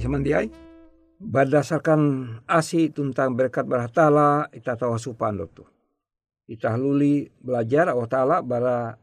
Pari 0.00 0.08
samandiai 0.08 0.48
berdasarkan 1.20 2.00
asi 2.48 2.88
tentang 2.88 3.36
berkat 3.36 3.68
berhatala 3.68 4.48
ita 4.48 4.72
tahu 4.72 4.96
supan 4.96 5.36
tu. 5.52 5.68
Ita 6.48 6.72
luli 6.80 7.28
belajar 7.44 7.92
awak 7.92 8.08
ta'ala 8.08 8.40
bara 8.40 8.96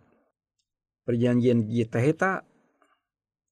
perjanjian 1.06 1.70
jita 1.70 2.02
heta 2.02 2.42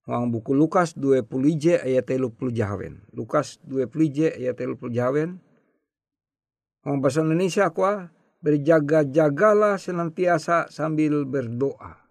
Huang 0.10 0.34
buku 0.34 0.58
Lukas 0.58 0.98
20 0.98 1.22
je 1.62 1.78
ayat 1.78 2.10
30 2.10 2.34
jawen. 2.50 3.06
Lukas 3.14 3.62
20 3.70 3.94
je 4.10 4.28
ayat 4.34 4.58
30 4.58 4.82
jawen. 4.90 5.38
Huang 6.82 6.98
bahasa 6.98 7.22
Indonesia 7.22 7.70
kuah 7.70 8.10
berjaga-jagalah 8.42 9.78
senantiasa 9.78 10.74
sambil 10.74 11.30
berdoa. 11.30 12.10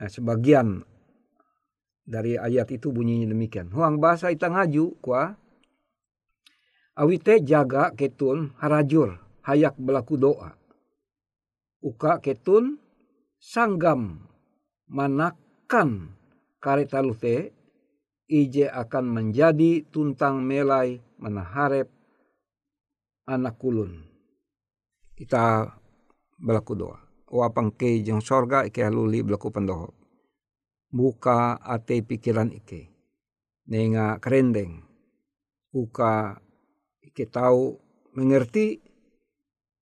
Nah, 0.00 0.08
sebagian 0.08 0.87
dari 2.08 2.40
ayat 2.40 2.72
itu 2.72 2.88
bunyinya 2.88 3.28
demikian. 3.28 3.68
Huang 3.68 4.00
bahasa 4.00 4.32
itang 4.32 4.56
ngaju 4.56 4.96
kuah 5.04 5.36
awite 6.96 7.44
jaga 7.44 7.92
ketun 7.92 8.56
harajur 8.56 9.20
hayak 9.44 9.76
berlaku 9.76 10.16
doa. 10.16 10.56
Uka 11.84 12.24
ketun 12.24 12.80
sanggam 13.36 14.24
manakan 14.88 16.16
kareta 16.64 17.04
lute 17.04 17.52
ije 18.24 18.72
akan 18.72 19.04
menjadi 19.04 19.84
tuntang 19.92 20.40
melai 20.40 21.04
menaharep 21.20 21.92
anak 23.28 23.60
kulun. 23.60 24.00
Kita 25.12 25.68
berlaku 26.40 26.72
doa. 26.72 26.98
Wapang 27.28 27.76
ke 27.76 28.00
jeng 28.00 28.24
sorga 28.24 28.64
ike 28.64 28.80
haluli 28.80 29.20
berlaku 29.20 29.52
pendoho. 29.52 29.97
Buka 30.88 31.60
ate 31.60 32.00
pikiran 32.00 32.52
ike. 32.52 32.88
Nenga 33.68 34.16
kerendeng. 34.20 34.84
Buka 35.68 36.40
ike 37.04 37.28
tahu 37.28 37.76
mengerti. 38.16 38.80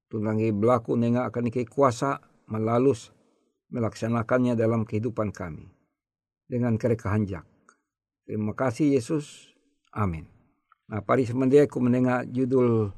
Tunangi 0.07 0.55
berlaku 0.55 0.95
nenga 0.95 1.27
akan 1.27 1.51
ike 1.51 1.67
kuasa 1.67 2.23
melalus 2.47 3.11
melaksanakannya 3.75 4.55
dalam 4.55 4.87
kehidupan 4.87 5.35
kami 5.35 5.67
dengan 6.47 6.79
kerekahanjak. 6.79 7.43
Terima 8.27 8.55
kasih 8.55 8.99
Yesus. 8.99 9.51
Amin. 9.95 10.27
Nah, 10.87 11.03
pari 11.03 11.27
semendia 11.27 11.67
aku 11.67 11.83
mendengar 11.83 12.23
judul 12.31 12.95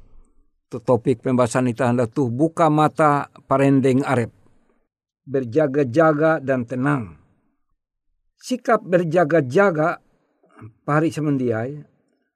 topik 0.69 1.25
pembahasan 1.25 1.73
itu 1.73 1.81
anda 1.81 2.05
tuh 2.05 2.29
buka 2.29 2.69
mata 2.69 3.33
parendeng 3.49 4.05
arep. 4.05 4.29
Berjaga-jaga 5.25 6.41
dan 6.41 6.65
tenang. 6.69 7.17
Sikap 8.39 8.87
berjaga-jaga 8.87 9.99
pari 10.87 11.11
semendiai 11.11 11.75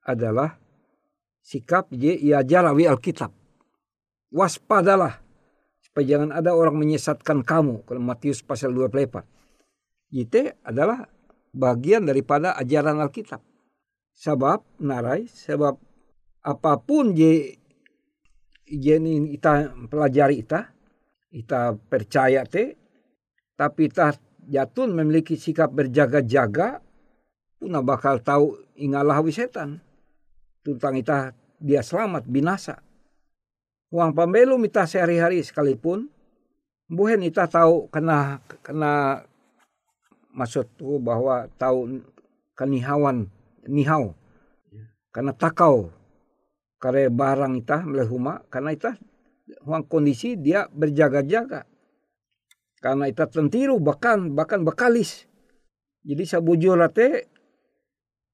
adalah 0.02 0.58
sikap 1.42 1.90
ye 1.94 2.18
jarawi 2.42 2.90
Alkitab. 2.90 3.30
Waspadalah 4.34 5.22
supaya 5.78 6.04
jangan 6.16 6.30
ada 6.34 6.56
orang 6.56 6.74
menyesatkan 6.80 7.46
kamu 7.46 7.86
kalau 7.86 8.02
Matius 8.02 8.42
pasal 8.42 8.74
24 8.74 9.22
itu 10.12 10.52
adalah 10.64 11.06
bagian 11.52 12.04
daripada 12.04 12.56
ajaran 12.56 13.00
Alkitab. 13.00 13.40
Sebab 14.12 14.82
narai, 14.84 15.24
sebab 15.24 15.76
apa 16.42 16.72
pun 16.82 17.16
je 17.16 17.56
ini 18.68 19.36
kita 19.36 19.72
pelajari 19.88 20.44
kita, 20.44 20.60
kita 21.32 21.76
percaya 21.88 22.44
te, 22.44 22.76
tapi 23.56 23.88
kita 23.88 24.12
jatun 24.48 24.94
memiliki 24.94 25.38
sikap 25.38 25.70
berjaga-jaga, 25.70 26.82
puna 27.58 27.82
bakal 27.82 28.18
tahu 28.18 28.58
ingalah 28.78 29.22
setan. 29.30 29.78
Tentang 30.62 30.94
kita 30.98 31.18
dia 31.58 31.82
selamat 31.82 32.26
binasa. 32.26 32.78
Uang 33.90 34.14
pembelu 34.14 34.56
kita 34.62 34.86
sehari-hari 34.86 35.42
sekalipun, 35.42 36.06
buhen 36.92 37.24
kita 37.24 37.48
tahu 37.48 37.88
kena 37.88 38.44
kena 38.62 39.24
maksud 40.32 40.68
tu 40.76 41.00
bahwa 41.00 41.48
tahu 41.60 42.00
kenihawan 42.56 43.28
nihau 43.68 44.16
karena 45.12 45.32
takau 45.36 45.92
kare 46.80 47.12
barang 47.12 47.64
ita 47.64 47.84
melehuma 47.84 48.44
karena 48.48 48.76
ita 48.76 48.92
huang 49.64 49.84
kondisi 49.88 50.36
dia 50.36 50.68
berjaga-jaga 50.72 51.68
karena 52.82 53.06
ita 53.06 53.30
tentiru 53.30 53.78
bahkan 53.78 54.34
bahkan 54.34 54.66
bekalis. 54.66 55.30
Jadi 56.02 56.26
sabujur 56.26 56.82
te 56.90 57.30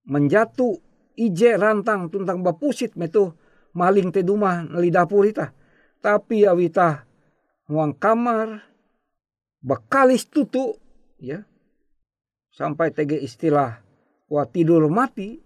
menjatuh 0.09 0.81
ije 1.21 1.61
rantang 1.61 2.09
tentang 2.09 2.41
bapusit 2.41 2.97
metu 2.97 3.37
maling 3.77 4.09
te 4.09 4.25
dumah 4.25 4.65
nali 4.65 4.89
dapur 4.89 5.29
ita. 5.29 5.53
Tapi 6.00 6.49
awita 6.49 7.05
huang 7.69 7.93
kamar 8.00 8.65
bekalis 9.61 10.25
tutu 10.33 10.73
ya. 11.21 11.45
Sampai 12.49 12.91
tege 12.97 13.21
istilah 13.21 13.85
wa 14.33 14.43
tidur 14.49 14.89
mati 14.89 15.45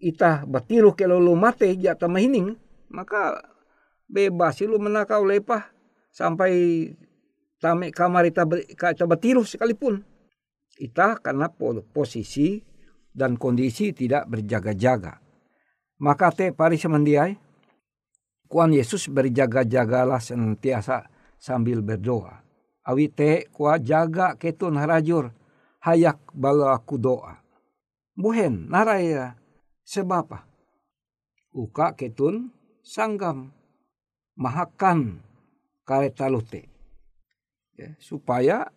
itah 0.00 0.48
batiru 0.48 0.96
ke 0.96 1.04
lu 1.04 1.36
mate 1.36 1.68
jata 1.76 2.08
mahining 2.08 2.56
maka 2.88 3.52
bebas 4.08 4.64
lu 4.64 4.80
menakau 4.80 5.28
lepah. 5.28 5.68
Sampai 6.14 6.54
tame 7.64 7.88
kamar 7.88 8.28
ita, 8.28 8.44
ita 8.44 9.08
batiru 9.08 9.40
sekalipun 9.40 10.04
ita 10.76 11.16
karena 11.24 11.48
posisi 11.88 12.60
dan 13.08 13.40
kondisi 13.40 13.96
tidak 13.96 14.28
berjaga-jaga 14.28 15.16
maka 16.04 16.28
te 16.28 16.52
pari 16.52 16.76
semendiai 16.76 17.32
kuan 18.52 18.76
Yesus 18.76 19.08
berjaga-jagalah 19.08 20.20
senantiasa 20.20 21.08
sambil 21.40 21.80
berdoa 21.80 22.44
awi 22.84 23.08
te 23.08 23.48
kuah 23.48 23.80
jaga 23.80 24.36
ketun 24.36 24.76
harajur 24.76 25.32
hayak 25.84 26.16
bala 26.32 26.72
aku 26.72 26.96
doa. 26.96 27.44
Buhen 28.16 28.72
naraya 28.72 29.36
sebapa. 29.84 30.48
Uka 31.52 31.92
ketun 31.94 32.50
sanggam 32.80 33.52
mahakan 34.34 35.20
kareta 35.84 36.26
lute. 36.32 36.73
Ya, 37.74 37.90
supaya 37.98 38.70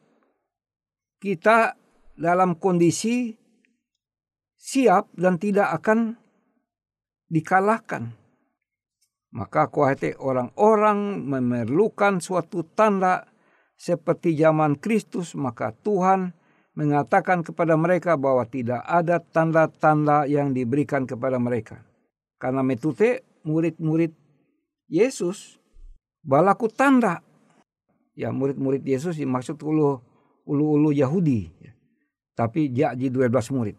kita 1.22 1.78
dalam 2.18 2.58
kondisi 2.58 3.38
siap 4.58 5.14
dan 5.14 5.38
tidak 5.38 5.70
akan 5.82 6.18
dikalahkan. 7.30 8.18
Maka 9.38 9.70
kuahete 9.70 10.18
orang-orang 10.18 11.22
memerlukan 11.30 12.18
suatu 12.18 12.66
tanda 12.66 13.30
seperti 13.78 14.34
zaman 14.34 14.82
Kristus, 14.82 15.38
maka 15.38 15.70
Tuhan 15.86 16.34
mengatakan 16.74 17.46
kepada 17.46 17.78
mereka 17.78 18.18
bahwa 18.18 18.46
tidak 18.50 18.82
ada 18.82 19.22
tanda-tanda 19.22 20.26
yang 20.26 20.58
diberikan 20.58 21.06
kepada 21.06 21.38
mereka. 21.38 21.86
Karena 22.42 22.66
metute 22.66 23.22
murid-murid 23.46 24.14
Yesus 24.90 25.62
balaku 26.26 26.72
tanda. 26.72 27.27
Ya 28.18 28.34
murid-murid 28.34 28.82
Yesus 28.82 29.22
maksud 29.22 29.62
ulu 29.62 30.02
ulu-ulu 30.50 30.90
Yahudi. 30.90 31.54
Tapi 32.34 32.74
jadi 32.74 33.14
12 33.14 33.30
murid. 33.54 33.78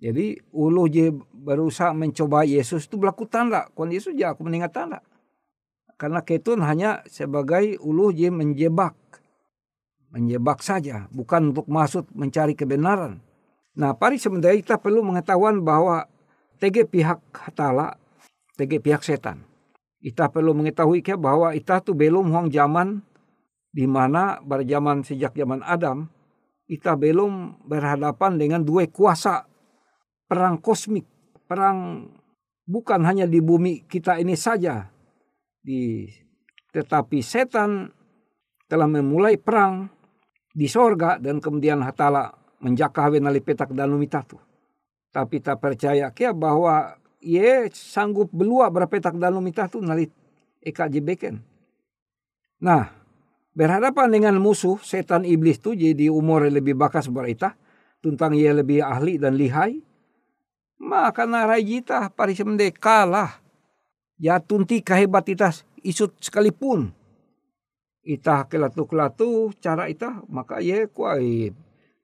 Jadi 0.00 0.40
ulu 0.56 0.88
je 0.88 1.12
berusaha 1.36 1.92
mencoba 1.92 2.48
Yesus 2.48 2.88
itu 2.88 2.96
berlaku 2.96 3.28
tanda. 3.28 3.68
Kon 3.76 3.92
Yesus 3.92 4.16
ya 4.16 4.32
aku 4.32 4.44
meninggal 4.48 4.72
tanda. 4.72 5.04
Karena 6.00 6.24
ketun 6.24 6.64
hanya 6.64 7.04
sebagai 7.08 7.76
ulu 7.80 8.12
je 8.12 8.32
menjebak 8.32 8.96
menjebak 10.16 10.64
saja, 10.64 11.12
bukan 11.12 11.52
untuk 11.52 11.68
masuk 11.68 12.08
mencari 12.16 12.56
kebenaran. 12.56 13.20
Nah, 13.76 13.92
pari 13.92 14.16
sebenarnya 14.16 14.56
kita 14.64 14.76
perlu 14.80 15.04
mengetahuan 15.04 15.60
bahwa 15.60 16.08
TG 16.56 16.88
pihak 16.88 17.20
hatala, 17.36 18.00
TG 18.56 18.80
pihak 18.80 19.04
setan. 19.04 19.44
Kita 20.00 20.32
perlu 20.32 20.56
mengetahui 20.56 21.04
bahwa 21.20 21.52
kita 21.52 21.84
tuh 21.84 21.92
belum 21.92 22.32
huang 22.32 22.48
zaman 22.48 23.04
di 23.76 23.84
mana 23.84 24.40
pada 24.40 24.64
zaman 24.64 25.04
sejak 25.04 25.36
zaman 25.36 25.60
Adam, 25.60 26.08
kita 26.64 26.96
belum 26.96 27.60
berhadapan 27.68 28.40
dengan 28.40 28.64
dua 28.64 28.88
kuasa 28.88 29.44
perang 30.24 30.56
kosmik, 30.56 31.04
perang 31.44 32.08
bukan 32.64 33.04
hanya 33.04 33.28
di 33.28 33.44
bumi 33.44 33.84
kita 33.84 34.16
ini 34.16 34.32
saja, 34.32 34.88
di 35.60 36.08
tetapi 36.72 37.20
setan 37.20 37.92
telah 38.64 38.88
memulai 38.88 39.36
perang 39.36 39.92
di 40.56 40.64
sorga 40.72 41.20
dan 41.20 41.36
kemudian 41.36 41.84
hatala 41.84 42.32
menjaka 42.64 43.12
nali 43.20 43.44
petak 43.44 43.76
dan 43.76 43.92
mitatu. 43.92 44.40
Tapi 45.12 45.44
tak 45.44 45.60
percaya 45.60 46.08
kia 46.16 46.32
bahwa 46.32 46.96
ye 47.20 47.68
sanggup 47.76 48.32
belua 48.32 48.72
berpetak 48.72 49.20
dan 49.20 49.36
mitatu 49.44 49.84
nali 49.84 50.08
eka 50.64 50.88
jebeken. 50.88 51.44
Nah, 52.60 53.05
berhadapan 53.56 54.12
dengan 54.12 54.34
musuh 54.36 54.76
setan 54.84 55.24
iblis 55.24 55.56
tu 55.56 55.72
jadi 55.72 56.12
umur 56.12 56.44
lebih 56.52 56.76
bakas 56.76 57.08
berita 57.08 57.56
tentang 58.04 58.36
ia 58.36 58.52
lebih 58.52 58.84
ahli 58.84 59.16
dan 59.16 59.40
lihai. 59.40 59.80
Maka 60.76 61.24
narai 61.24 61.64
jita 61.64 62.12
parisemde 62.12 62.68
kalah. 62.76 63.40
Ya 64.20 64.36
tunti 64.40 64.84
kahebatitas 64.84 65.64
isut 65.80 66.12
sekalipun 66.20 66.92
itah 68.06 68.46
kelatu 68.46 68.86
kelatu 68.86 69.50
cara 69.58 69.90
itah 69.90 70.22
maka 70.30 70.62
ye 70.62 70.86
kuai 70.86 71.50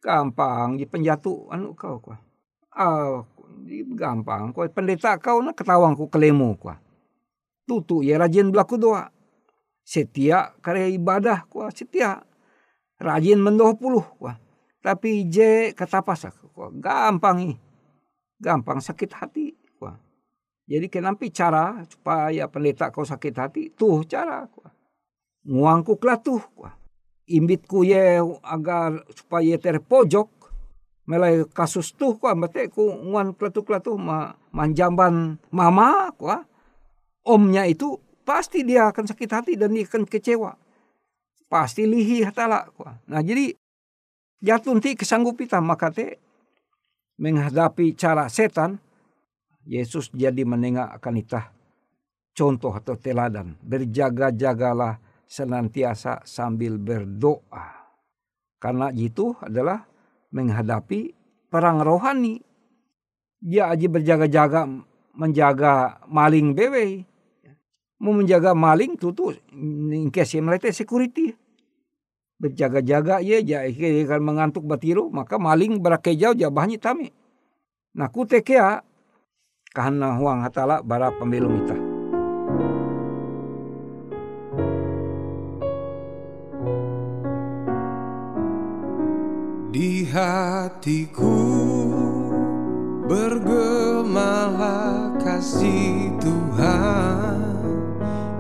gampang 0.03 0.81
di 0.81 0.85
penjatuh 0.85 1.53
anu 1.55 1.79
kau 1.79 2.03
kuah. 2.03 2.19
Ah, 2.75 3.23
gampang 3.95 4.51
kau 4.51 4.67
pendeta 4.67 5.15
kau 5.23 5.39
na 5.45 5.55
ketawang 5.55 5.95
ku 5.95 6.11
kelemu 6.11 6.59
kuah. 6.59 6.83
Tutu 7.63 8.03
ya 8.03 8.19
rajin 8.19 8.51
berlaku 8.51 8.81
doa. 8.81 9.12
Setia 9.83 10.55
karya 10.63 10.89
ibadah 10.91 11.47
kuah 11.51 11.71
setia. 11.75 12.23
Rajin 13.03 13.43
mendoh 13.43 13.75
puluh 13.75 14.07
kuah. 14.19 14.39
Tapi 14.83 15.27
je 15.27 15.75
kata 15.75 16.03
pasak 16.03 16.35
kuah. 16.55 16.71
Gampang 16.71 17.53
ih. 17.53 17.57
Gampang 18.39 18.79
sakit 18.79 19.11
hati 19.15 19.55
kuah. 19.79 19.99
Jadi 20.67 20.87
kenapa 20.87 21.27
cara 21.29 21.83
supaya 21.91 22.47
pendeta 22.47 22.95
kau 22.95 23.03
sakit 23.07 23.35
hati? 23.35 23.63
Tuh 23.75 24.07
cara 24.07 24.47
kuah. 24.47 24.71
Nguangku 25.43 25.99
kelatuh 25.99 26.43
kuah 26.55 26.83
imbitku 27.33 27.87
ye 27.87 28.21
agar 28.43 29.03
supaya 29.15 29.57
terpojok 29.59 30.29
melai 31.07 31.43
kasus 31.51 31.95
tuh 31.95 32.15
kua 32.19 32.37
mate 32.37 32.71
ku 32.71 32.87
nguan 32.87 33.35
klatu 33.35 33.67
klatu 33.67 33.99
ma 33.99 34.35
manjamban 34.55 35.39
mama 35.51 36.11
kua 36.15 36.47
omnya 37.27 37.67
itu 37.67 37.99
pasti 38.23 38.63
dia 38.63 38.91
akan 38.91 39.05
sakit 39.07 39.31
hati 39.31 39.53
dan 39.59 39.75
dia 39.75 39.87
akan 39.87 40.07
kecewa 40.07 40.55
pasti 41.51 41.85
lihi 41.85 42.25
hatala 42.25 42.67
nah 43.07 43.23
jadi 43.23 43.55
jatuh 44.43 44.73
nanti 44.75 44.97
kesanggup 44.97 45.39
kita 45.39 45.61
maka 45.63 45.93
te 45.93 46.19
menghadapi 47.21 47.95
cara 47.95 48.27
setan 48.27 48.81
Yesus 49.63 50.11
jadi 50.11 50.43
menengah 50.43 50.91
akan 50.99 51.15
itah 51.23 51.47
contoh 52.33 52.73
atau 52.73 52.97
teladan 52.97 53.55
berjaga-jagalah 53.63 54.99
senantiasa 55.33 56.25
sambil 56.29 56.77
berdoa. 56.77 57.89
Karena 58.61 58.93
itu 58.93 59.33
adalah 59.41 59.81
menghadapi 60.33 61.13
perang 61.49 61.81
rohani. 61.81 62.41
Dia 63.43 63.73
aja 63.73 63.89
berjaga-jaga 63.89 64.69
menjaga 65.17 66.05
maling 66.07 66.53
bewe. 66.53 67.09
Mau 68.03 68.11
menjaga 68.11 68.51
maling 68.51 68.99
tuh 68.99 69.15
tuh 69.15 69.31
ingkes 69.55 70.35
melete 70.43 70.75
security. 70.75 71.39
Berjaga-jaga 72.35 73.23
ya 73.23 73.39
ja 73.39 73.63
kan 74.11 74.19
mengantuk 74.19 74.67
batiru 74.67 75.07
maka 75.15 75.39
maling 75.39 75.79
berakejau 75.79 76.35
jabahnya 76.35 76.83
tami. 76.83 77.15
Nah 77.95 78.11
kutekea 78.11 78.83
kahana 79.71 80.19
huang 80.19 80.43
hatala 80.43 80.83
bara 80.83 81.15
pembelum 81.15 81.63
itah. 81.63 81.79
Di 89.71 90.11
hatiku 90.11 91.39
bergemalah 93.07 95.15
kasih 95.23 96.11
Tuhan 96.19 97.62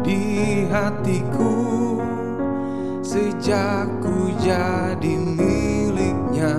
Di 0.02 0.66
hatiku. 0.66 1.54
Sejak 3.02 3.86
ku 3.98 4.30
jadi 4.40 5.14
miliknya 5.20 6.54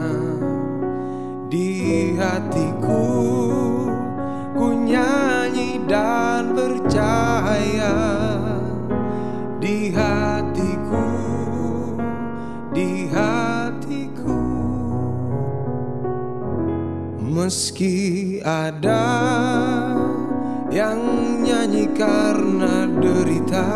Di 1.47 2.13
hatiku 2.19 3.03
ku 4.53 4.67
nyanyi 4.71 5.81
dan 5.89 6.55
percaya. 6.55 7.95
Di 9.59 9.91
hatiku, 9.95 11.07
di 12.71 13.07
hatiku. 13.11 14.43
Meski 17.17 18.39
ada 18.45 19.07
yang 20.69 20.99
nyanyi 21.73 21.89
karena 21.97 22.85
derita. 23.01 23.69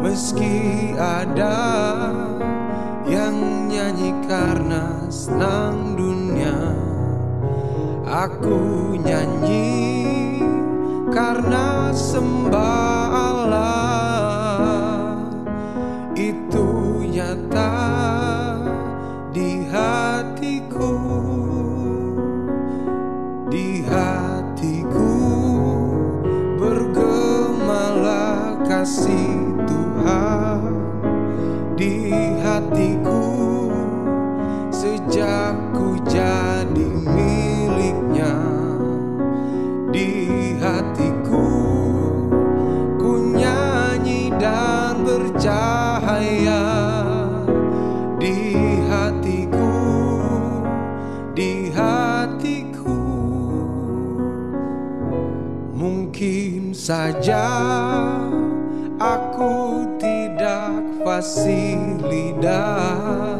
Meski 0.00 0.96
ada 0.96 1.60
yang 3.04 3.68
nyanyi 3.68 4.16
karena 4.24 4.96
senang 5.12 5.92
dunia 5.92 6.56
Aku 8.08 8.96
nyanyi 8.96 10.40
karena 11.12 11.92
sembah 11.92 13.12
Allah 13.12 15.20
Itu 16.16 16.64
nyata 17.04 17.79
kasih 28.80 29.60
Tuhan 29.68 30.72
di 31.76 32.16
hatiku. 32.40 33.20
Sejak 34.72 35.52
ku 35.76 36.00
jadi 36.08 36.88
miliknya 37.04 38.40
di 39.92 40.08
hatiku 40.56 41.44
ku 42.96 43.36
nyanyi 43.36 44.32
dan 44.40 45.04
bercahaya 45.04 46.64
di 48.16 48.64
hatiku 48.88 49.76
di 51.36 51.68
hatiku. 51.68 52.96
Mungkin 55.76 56.72
saja 56.72 57.44
tidak 61.20 61.36
fasih 61.36 62.00
lidah 62.08 63.36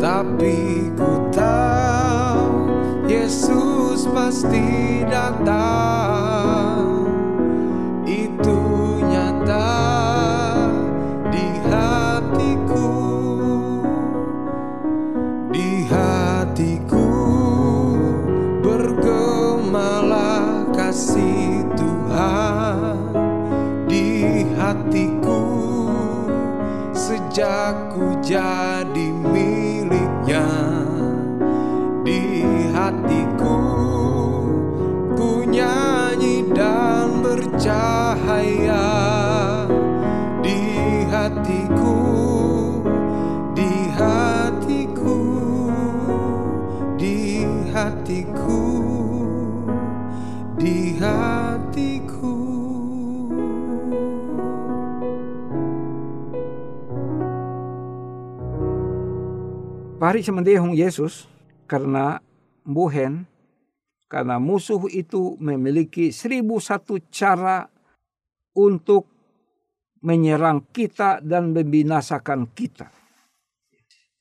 Tapi 0.00 0.88
ku 0.96 1.20
tahu 1.36 2.48
Yesus 3.12 4.08
pasti 4.08 5.04
datang 5.04 6.01
Pari 60.12 60.20
semendehong 60.20 60.76
Yesus 60.76 61.24
karena 61.64 62.20
buhen 62.68 63.24
karena 64.12 64.36
musuh 64.36 64.84
itu 64.92 65.40
memiliki 65.40 66.12
seribu 66.12 66.60
satu 66.60 67.00
cara 67.08 67.64
untuk 68.52 69.08
menyerang 70.04 70.68
kita 70.68 71.24
dan 71.24 71.56
membinasakan 71.56 72.44
kita. 72.52 72.92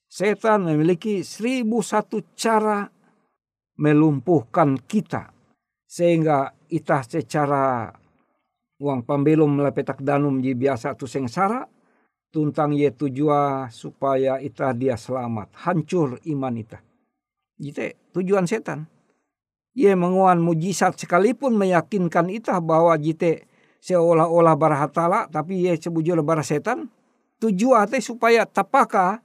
Setan 0.08 0.64
memiliki 0.64 1.28
seribu 1.28 1.84
satu 1.84 2.24
cara 2.40 2.88
melumpuhkan 3.76 4.80
kita 4.88 5.36
sehingga 5.84 6.56
itah 6.72 7.04
secara 7.04 7.92
uang 8.80 9.04
pembelum 9.04 9.60
melepetak 9.60 10.00
danum 10.00 10.40
di 10.40 10.56
biasa 10.56 10.96
tu 10.96 11.04
sengsara 11.04 11.68
tuntang 12.32 12.72
ye 12.74 12.90
tujuan 12.96 13.68
supaya 13.70 14.40
ita 14.40 14.72
dia 14.72 14.96
selamat 14.96 15.52
hancur 15.68 16.18
iman 16.24 16.56
ita 16.56 16.80
Jite 17.62 18.10
tujuan 18.16 18.50
setan 18.50 18.90
Ye 19.72 19.96
menguan 19.96 20.44
mujizat 20.44 21.00
sekalipun 21.00 21.56
meyakinkan 21.56 22.28
itah 22.28 22.60
bahwa 22.60 22.92
jite 23.00 23.48
seolah-olah 23.80 24.60
barahatala 24.60 25.32
tapi 25.32 25.64
ye 25.64 25.80
sebujur 25.80 26.20
bara 26.20 26.44
setan. 26.44 26.92
Tujuan 27.40 27.88
teh 27.88 28.04
supaya 28.04 28.44
tapaka 28.44 29.24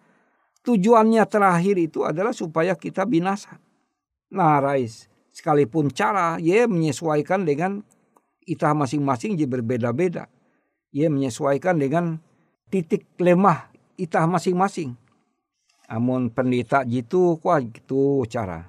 tujuannya 0.63 1.27
terakhir 1.27 1.77
itu 1.83 2.07
adalah 2.07 2.31
supaya 2.31 2.79
kita 2.79 3.03
binasa. 3.05 3.59
Nah, 4.31 4.63
rais 4.63 5.11
sekalipun 5.35 5.91
cara 5.91 6.39
ye 6.39 6.65
menyesuaikan 6.71 7.43
dengan 7.43 7.83
itah 8.47 8.73
masing-masing 8.73 9.35
je 9.35 9.51
berbeda-beda. 9.51 10.31
Ye 10.95 11.11
menyesuaikan 11.11 11.83
dengan 11.83 12.23
titik 12.71 13.07
lemah 13.19 13.71
itah 13.95 14.27
masing-masing. 14.27 14.95
Amun 15.87 16.35
pendeta 16.35 16.83
jitu 16.83 17.39
kuah 17.39 17.63
gitu 17.63 18.27
cara. 18.27 18.67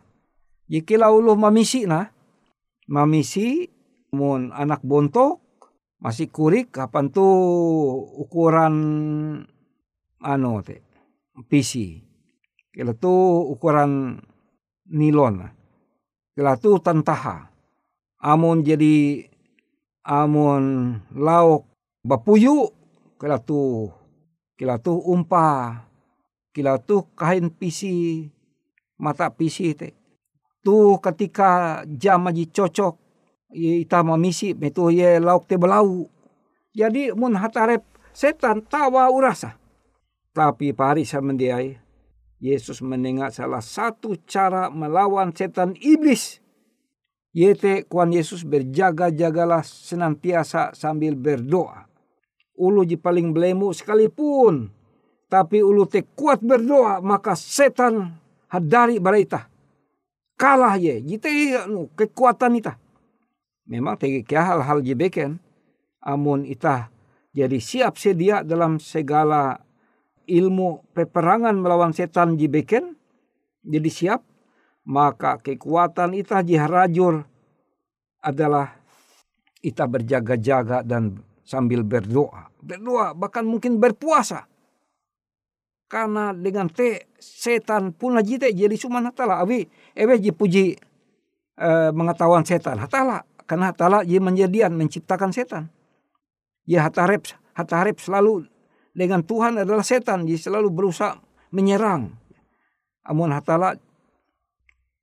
Jika 0.69 1.09
uluh 1.09 1.33
mamisi 1.33 1.89
na, 1.89 2.13
mamisi 2.85 3.65
mun 4.13 4.53
anak 4.53 4.85
bontok 4.85 5.41
masih 5.97 6.29
kurik 6.29 6.69
kapan 6.69 7.09
tuh 7.09 7.33
ukuran 8.21 8.75
anu 10.21 10.53
te 10.61 10.85
PC. 11.49 12.03
Kila 12.69 12.93
tuh 12.93 13.49
ukuran 13.49 14.21
nilon. 14.93 15.41
Kila 16.37 16.53
tuh 16.61 16.77
tantaha. 16.77 17.49
Amun 18.21 18.61
jadi 18.61 19.25
amun 20.05 20.93
lauk 21.17 21.65
bapuyu 22.05 22.69
kila 23.17 23.41
tuh 23.41 23.91
kila 24.57 24.77
tuh 24.81 25.01
umpa 25.03 25.83
kila 26.53 26.81
tuh 26.81 27.09
kain 27.13 27.49
pisi 27.53 28.25
mata 28.97 29.29
pisi 29.29 29.73
te 29.77 29.93
tu 30.65 30.97
ketika 31.01 31.81
jam 31.85 32.25
aji 32.29 32.49
cocok 32.49 33.07
ita 33.53 34.03
mamisi 34.03 34.51
metu 34.53 34.91
ye 34.91 35.19
lauk 35.19 35.47
te 35.47 35.55
belau. 35.55 36.07
Jadi 36.75 37.15
mun 37.15 37.33
hatarep 37.39 37.83
setan 38.13 38.61
tawa 38.61 39.09
urasa. 39.09 39.57
Tapi 40.35 40.75
pari 40.75 41.01
mendiai 41.01 41.73
Yesus 42.37 42.85
mendengar 42.85 43.33
salah 43.33 43.65
satu 43.65 44.13
cara 44.29 44.69
melawan 44.69 45.33
setan 45.33 45.73
iblis. 45.81 46.37
Yete 47.33 47.85
kuan 47.89 48.13
Yesus 48.13 48.45
berjaga-jagalah 48.45 49.65
senantiasa 49.65 50.77
sambil 50.77 51.17
berdoa. 51.17 51.86
Ulu 52.57 52.81
ji 52.83 52.97
paling 52.97 53.31
belemu 53.31 53.69
sekalipun. 53.69 54.73
Tapi 55.29 55.61
ulu 55.61 55.85
te 55.85 56.01
kuat 56.03 56.41
berdoa 56.41 57.03
maka 57.03 57.37
setan 57.37 58.17
hadari 58.47 58.97
baraita 58.97 59.51
kalah 60.37 60.77
ye 60.77 61.01
jite 61.01 61.57
anu 61.57 61.89
kekuatan 61.97 62.61
ita 62.61 62.77
memang 63.67 63.97
tegi 63.99 64.23
hal-hal 64.23 64.79
jebeken 64.79 65.41
amun 65.99 66.45
ita 66.47 66.93
jadi 67.33 67.57
siap 67.57 67.99
sedia 67.99 68.45
dalam 68.45 68.79
segala 68.79 69.59
ilmu 70.29 70.85
peperangan 70.93 71.57
melawan 71.57 71.91
setan 71.91 72.37
jibeken 72.37 72.95
jadi 73.65 73.89
siap 73.89 74.21
maka 74.87 75.41
kekuatan 75.41 76.15
ita 76.15 76.39
jiharajur 76.45 77.27
adalah 78.23 78.77
ita 79.59 79.83
berjaga-jaga 79.83 80.85
dan 80.85 81.19
sambil 81.47 81.87
berdoa. 81.87 82.51
Berdoa 82.59 83.15
bahkan 83.15 83.47
mungkin 83.47 83.79
berpuasa. 83.79 84.43
Karena 85.87 86.35
dengan 86.35 86.67
te 86.67 87.07
setan 87.15 87.95
pun 87.95 88.19
jite 88.19 88.51
jadi 88.51 88.75
suman 88.75 89.07
hatala. 89.07 89.39
Awi 89.39 89.63
ewe 89.95 90.19
ji 90.19 90.35
puji 90.35 90.75
e, 91.55 91.69
mengetahuan 91.95 92.43
setan. 92.43 92.75
Hatala 92.75 93.23
karena 93.47 93.71
hatala 93.71 94.03
ji 94.03 94.19
menjadian 94.19 94.75
menciptakan 94.75 95.31
setan. 95.31 95.71
Ya 96.67 96.83
hatarep 96.83 97.31
hatarep 97.55 98.03
selalu 98.03 98.51
dengan 98.91 99.23
Tuhan 99.23 99.63
adalah 99.63 99.87
setan. 99.87 100.27
Ji 100.27 100.35
selalu 100.35 100.67
berusaha 100.67 101.15
menyerang. 101.55 102.11
Amun 103.07 103.31
hatala 103.31 103.79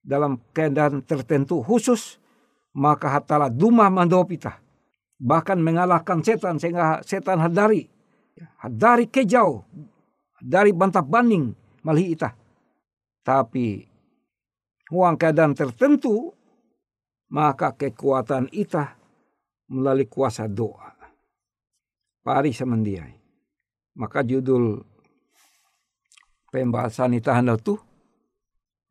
dalam 0.04 0.36
keadaan 0.52 1.00
tertentu 1.00 1.64
khusus 1.64 2.20
maka 2.76 3.08
hatala 3.08 3.48
duma 3.48 3.88
mandopita 3.88 4.63
bahkan 5.24 5.56
mengalahkan 5.56 6.20
setan 6.20 6.60
sehingga 6.60 7.00
setan 7.00 7.40
hadari 7.40 7.88
hadari 8.60 9.08
kejauh 9.08 9.64
dari 10.44 10.76
bantah 10.76 11.00
banding 11.00 11.56
malhi 11.80 12.12
ita. 12.12 12.36
Tapi 13.24 13.80
uang 14.92 15.16
keadaan 15.16 15.56
tertentu 15.56 16.28
maka 17.32 17.72
kekuatan 17.72 18.52
ita 18.52 19.00
melalui 19.72 20.04
kuasa 20.04 20.44
doa. 20.44 20.92
Pari 22.20 22.52
semendiai. 22.52 23.16
Maka 23.96 24.20
judul 24.20 24.84
pembahasan 26.52 27.16
ita 27.16 27.32
hendak 27.32 27.64
tuh 27.64 27.78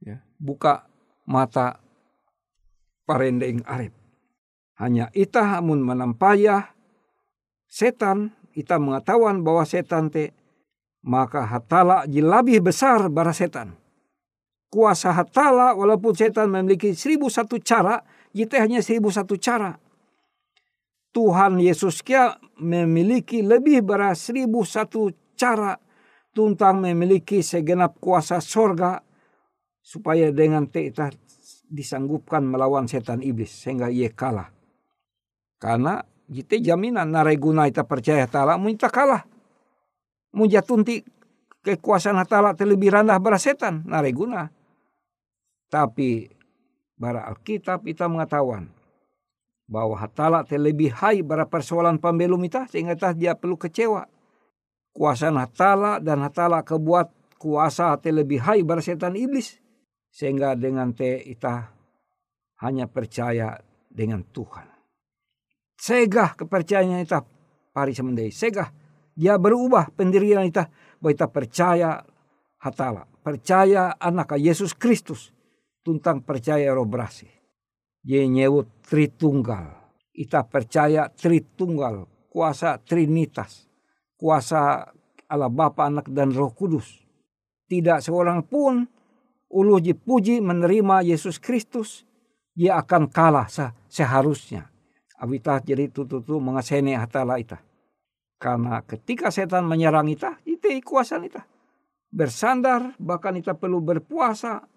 ya, 0.02 0.18
buka 0.42 0.90
mata 1.30 1.78
parendeng 3.06 3.62
arep. 3.68 4.03
Hanya 4.78 5.14
ita 5.14 5.62
amun 5.62 5.86
menampayah 5.86 6.74
setan, 7.70 8.34
ita 8.58 8.82
mengetahuan 8.82 9.46
bahwa 9.46 9.66
setan 9.66 10.10
te 10.10 10.34
maka 11.04 11.44
hatala 11.44 12.08
lebih 12.08 12.64
besar 12.64 13.12
bara 13.12 13.36
setan. 13.36 13.76
Kuasa 14.72 15.14
hatala 15.14 15.78
walaupun 15.78 16.18
setan 16.18 16.50
memiliki 16.50 16.98
seribu 16.98 17.30
satu 17.30 17.62
cara, 17.62 18.02
kita 18.34 18.58
hanya 18.58 18.82
seribu 18.82 19.14
satu 19.14 19.38
cara. 19.38 19.78
Tuhan 21.14 21.62
Yesus 21.62 22.02
kia 22.02 22.34
memiliki 22.58 23.46
lebih 23.46 23.86
bara 23.86 24.18
seribu 24.18 24.66
satu 24.66 25.14
cara 25.38 25.78
tentang 26.34 26.82
memiliki 26.82 27.46
segenap 27.46 28.02
kuasa 28.02 28.42
sorga 28.42 29.06
supaya 29.78 30.34
dengan 30.34 30.66
kita 30.66 31.14
disanggupkan 31.70 32.42
melawan 32.42 32.90
setan 32.90 33.22
iblis 33.22 33.54
sehingga 33.54 33.94
ia 33.94 34.10
kalah. 34.10 34.50
Karena 35.64 36.04
kita 36.28 36.60
jaminan 36.60 37.08
nareguna 37.08 37.72
kita 37.72 37.88
percaya 37.88 38.28
ta'ala 38.28 38.60
kita 38.60 38.92
kalah 38.92 39.24
mujatunti 40.36 41.00
kekuasaan 41.64 42.20
hatala 42.20 42.52
terlebih 42.52 42.92
rendah 42.92 43.16
bara 43.22 43.40
setan 43.40 43.88
nareguna. 43.88 44.52
Tapi 45.72 46.28
bara 47.00 47.32
Alkitab 47.32 47.88
kita 47.88 48.12
mengetahuan 48.12 48.68
bahwa 49.72 49.96
hatala 49.96 50.44
terlebih 50.44 50.92
hai 51.00 51.24
bara 51.24 51.48
persoalan 51.48 51.96
pembelum 51.96 52.44
kita 52.44 52.68
sehingga 52.68 53.00
tah 53.00 53.16
dia 53.16 53.32
perlu 53.40 53.56
kecewa. 53.56 54.04
Kuasa 54.94 55.32
hatala 55.32 55.98
dan 56.04 56.22
hatala 56.22 56.62
kebuat 56.62 57.40
kuasa 57.40 57.96
terlebih 58.04 58.44
hai 58.44 58.62
bara 58.68 58.84
setan 58.84 59.16
iblis 59.16 59.64
sehingga 60.12 60.60
dengan 60.60 60.92
te 60.92 61.24
ita 61.24 61.72
hanya 62.62 62.86
percaya 62.86 63.58
dengan 63.90 64.22
Tuhan. 64.28 64.73
Segah 65.84 66.32
kepercayaan 66.40 67.04
kita 67.04 67.28
pari 67.76 67.92
semendai. 67.92 68.32
Segah 68.32 68.72
dia 69.12 69.36
berubah 69.36 69.92
pendirian 69.92 70.48
kita 70.48 70.72
bahwa 71.04 71.12
kita 71.12 71.28
percaya 71.28 71.90
hatala, 72.64 73.04
percaya 73.20 73.92
anak 74.00 74.40
Yesus 74.40 74.72
Kristus, 74.72 75.36
tentang 75.84 76.24
percaya 76.24 76.72
roh 76.72 76.88
berasi. 76.88 77.28
Dia 78.00 78.24
nyewut 78.24 78.72
Tritunggal. 78.88 79.76
Kita 80.16 80.48
percaya 80.48 81.12
Tritunggal, 81.12 82.08
kuasa 82.32 82.80
Trinitas, 82.80 83.68
kuasa 84.16 84.88
Allah 85.28 85.52
Bapa, 85.52 85.92
Anak 85.92 86.08
dan 86.08 86.32
Roh 86.32 86.56
Kudus. 86.56 87.04
Tidak 87.68 88.00
seorang 88.00 88.48
pun 88.48 88.88
ulu 89.52 89.84
dipuji 89.84 90.40
menerima 90.40 91.04
Yesus 91.04 91.44
Kristus, 91.44 92.08
dia 92.56 92.80
akan 92.80 93.12
kalah 93.12 93.52
seharusnya. 93.92 94.73
Abita 95.24 95.64
jadi 95.64 95.88
tututu 95.88 96.44
mengasene 96.44 97.00
hatala 97.00 97.40
ita. 97.40 97.64
Karena 98.36 98.84
ketika 98.84 99.32
setan 99.32 99.64
menyerang 99.64 100.12
kita, 100.12 100.36
itu 100.44 100.68
kuasa 100.84 101.16
kita. 101.24 101.48
Bersandar, 102.12 102.92
bahkan 103.00 103.40
kita 103.40 103.56
perlu 103.56 103.80
berpuasa 103.80 104.68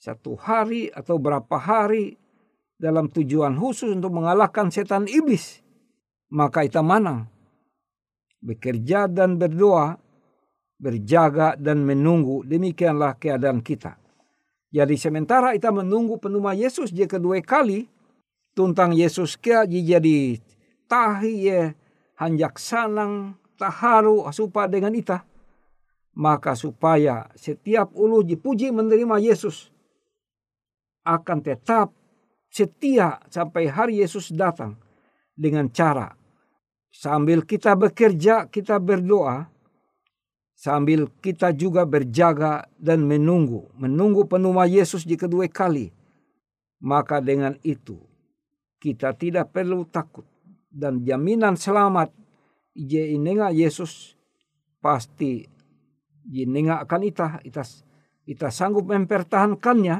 satu 0.00 0.32
hari 0.40 0.88
atau 0.88 1.20
berapa 1.20 1.60
hari 1.60 2.16
dalam 2.80 3.12
tujuan 3.12 3.52
khusus 3.60 3.92
untuk 3.92 4.16
mengalahkan 4.16 4.72
setan 4.72 5.04
iblis. 5.04 5.60
Maka 6.32 6.64
kita 6.64 6.80
manang. 6.80 7.28
Bekerja 8.40 9.12
dan 9.12 9.36
berdoa, 9.36 10.00
berjaga 10.80 11.60
dan 11.60 11.84
menunggu. 11.84 12.48
Demikianlah 12.48 13.20
keadaan 13.20 13.60
kita. 13.60 14.00
Jadi 14.72 14.96
sementara 14.96 15.52
kita 15.52 15.68
menunggu 15.68 16.16
penuma 16.16 16.56
Yesus 16.56 16.88
dia 16.88 17.04
kedua 17.04 17.36
kali, 17.44 17.84
tentang 18.60 18.92
Yesus 18.92 19.40
kia 19.40 19.64
jadi 19.64 20.36
tahi 20.84 21.32
ye 21.48 21.60
hanjak 22.20 22.60
sanang 22.60 23.40
taharu 23.56 24.28
asupa 24.28 24.68
dengan 24.68 24.92
ita. 24.92 25.24
Maka 26.10 26.58
supaya 26.58 27.30
setiap 27.38 27.94
ulu 27.96 28.20
dipuji 28.20 28.68
menerima 28.74 29.16
Yesus 29.22 29.72
akan 31.06 31.40
tetap 31.40 31.94
setia 32.50 33.22
sampai 33.30 33.70
hari 33.70 34.02
Yesus 34.02 34.34
datang 34.34 34.76
dengan 35.32 35.70
cara 35.70 36.20
sambil 36.90 37.46
kita 37.46 37.78
bekerja, 37.78 38.50
kita 38.50 38.82
berdoa, 38.82 39.46
sambil 40.58 41.06
kita 41.22 41.54
juga 41.54 41.86
berjaga 41.86 42.66
dan 42.76 43.06
menunggu, 43.06 43.70
menunggu 43.78 44.26
penuh 44.26 44.52
Yesus 44.66 45.06
di 45.06 45.14
kedua 45.14 45.46
kali. 45.46 45.94
Maka 46.80 47.20
dengan 47.20 47.54
itu 47.60 48.09
kita 48.80 49.12
tidak 49.14 49.52
perlu 49.52 49.84
takut 49.92 50.24
dan 50.72 51.04
jaminan 51.04 51.60
selamat 51.60 52.10
je 52.72 53.12
inenga 53.14 53.52
Yesus 53.52 54.16
pasti 54.80 55.44
jenenga 56.24 56.80
akan 56.86 57.02
ita, 57.04 57.28
ita, 57.44 57.62
ita 58.24 58.48
sanggup 58.48 58.88
mempertahankannya, 58.88 59.96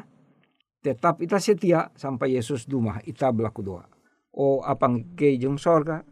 tetap 0.81 1.21
ita 1.21 1.37
setia 1.37 1.93
sampai 1.93 2.39
Yesus 2.41 2.65
duma, 2.65 3.03
ita 3.05 3.29
berlaku 3.35 3.61
doa. 3.61 3.85
Oh 4.33 4.63
apang 4.63 5.13
kejung 5.19 5.59
sorga, 5.59 6.07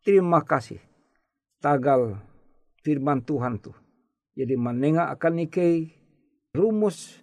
terima 0.00 0.40
kasih. 0.46 0.80
Tagal 1.58 2.16
firman 2.80 3.24
Tuhan 3.24 3.58
tuh. 3.58 3.76
Jadi 4.34 4.54
menengah 4.54 5.10
akan 5.14 5.32
nikei 5.42 5.90
rumus 6.54 7.18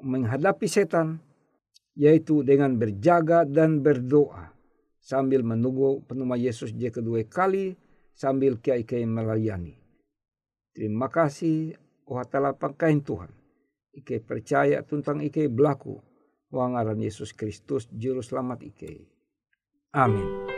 menghadapi 0.00 0.66
setan, 0.68 1.20
yaitu 1.98 2.46
dengan 2.46 2.78
berjaga 2.78 3.42
dan 3.42 3.82
berdoa 3.82 4.54
sambil 5.02 5.42
menunggu 5.42 6.06
penuma 6.06 6.38
Yesus 6.38 6.70
dia 6.70 6.94
kedua 6.94 7.26
kali 7.26 7.74
sambil 8.14 8.62
kiai-kiai 8.62 9.02
melayani. 9.02 9.74
Terima 10.70 11.10
kasih 11.10 11.74
oh 12.06 12.22
telah 12.22 12.54
pangkain 12.54 13.02
Tuhan. 13.02 13.34
Ike 13.98 14.22
percaya 14.22 14.78
tentang 14.86 15.18
ike 15.26 15.50
berlaku. 15.50 15.98
Wangaran 16.48 16.96
Yesus 16.96 17.36
Kristus 17.36 17.90
juru 17.92 18.24
selamat 18.24 18.64
ike. 18.64 19.04
Amin. 19.92 20.57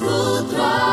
Yesus 0.00 0.87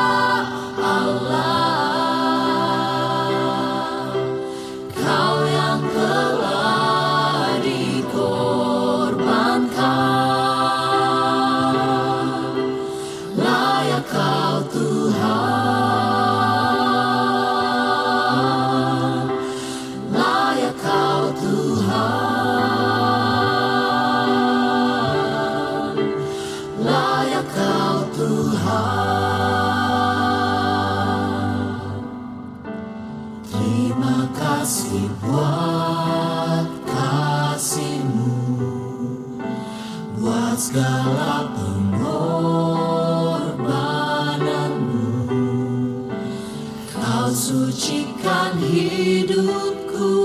sucikan 47.36 48.56
hidupku 48.64 50.25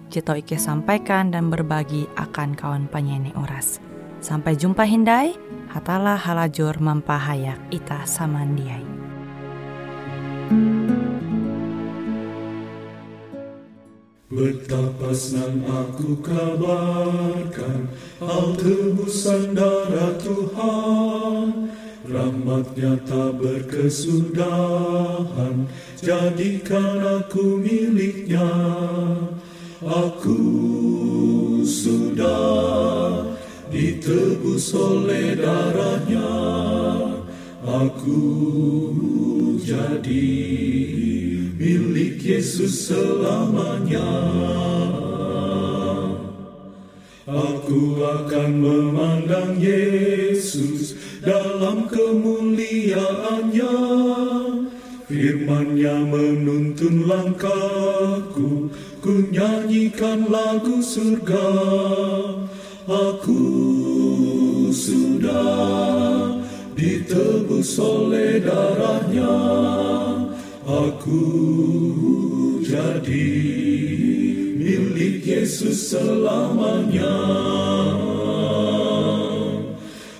jito 0.11 0.35
Ike 0.35 0.59
sampaikan 0.59 1.31
dan 1.31 1.47
berbagi 1.47 2.11
akan 2.19 2.59
kawan 2.59 2.91
penyanyi 2.91 3.31
Uras. 3.39 3.79
Sampai 4.19 4.59
jumpa 4.59 4.83
Hindai, 4.83 5.31
hatalah 5.71 6.19
halajur 6.19 6.75
mempahayak 6.83 7.63
ita 7.71 8.03
samandiai. 8.03 8.83
Betapa 14.31 15.11
senang 15.11 15.59
aku 15.67 16.23
kabarkan 16.23 17.91
Hal 18.23 18.55
tebusan 18.55 19.51
darah 19.51 20.15
Tuhan 20.23 21.67
Rahmatnya 22.07 22.95
tak 23.03 23.43
berkesudahan 23.43 25.67
Jadikan 25.99 27.19
aku 27.19 27.59
miliknya 27.59 28.47
Aku 29.81 30.37
sudah 31.65 33.25
ditebus 33.73 34.77
oleh 34.77 35.33
darahnya. 35.33 36.37
Aku 37.65 38.21
jadi 39.57 40.37
milik 41.57 42.21
Yesus 42.21 42.93
selamanya. 42.93 44.05
Aku 47.25 48.05
akan 48.05 48.61
memandang 48.61 49.57
Yesus 49.57 50.93
dalam 51.25 51.89
kemuliaannya 51.89 53.90
Firman-Nya 55.11 56.07
menuntun 56.07 57.03
langkahku 57.03 58.71
Ku 59.01 59.27
nyanyikan 59.33 60.29
lagu 60.29 60.77
surga. 60.77 61.49
Aku 62.85 63.43
sudah 64.69 66.37
ditebus 66.77 67.81
oleh 67.81 68.37
darahnya. 68.45 69.35
Aku 70.69 71.25
jadi 72.61 73.33
milik 74.53 75.25
Yesus 75.25 75.97
selamanya. 75.97 77.17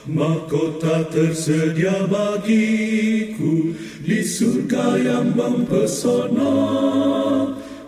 Mahkota 0.10 1.06
tersedia 1.14 2.10
bagiku 2.10 3.78
di 4.02 4.26
surga 4.26 4.98
yang 4.98 5.38
mempesona 5.38 6.54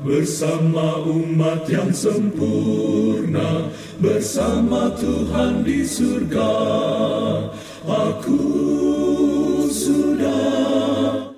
Bersama 0.03 0.99
umat 1.09 1.65
yang 1.71 1.89
sempurna 1.95 3.71
Bersama 3.97 4.91
Tuhan 4.99 5.63
di 5.63 5.87
surga. 5.87 6.53
Aku 7.87 8.39